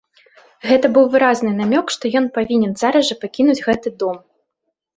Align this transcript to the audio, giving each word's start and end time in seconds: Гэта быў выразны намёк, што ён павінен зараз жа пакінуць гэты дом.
Гэта 0.69 0.89
быў 0.95 1.05
выразны 1.15 1.51
намёк, 1.59 1.93
што 1.97 2.13
ён 2.23 2.31
павінен 2.39 2.73
зараз 2.81 3.03
жа 3.13 3.21
пакінуць 3.27 3.61
гэты 3.69 3.89
дом. 4.05 4.17